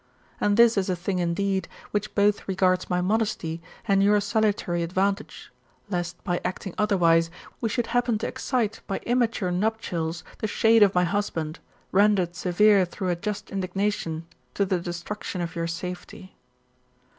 [0.39, 5.51] And this is a thing indeed, which both regards my modesty, and your salutary advantage;
[5.91, 7.29] lest, by acting other wise,
[7.61, 11.59] we should happen to excite by immature nuptials the shade of ray husband,
[11.91, 14.25] rendered seveie through a just indignation,
[14.55, 16.35] to the destruction of your safety.'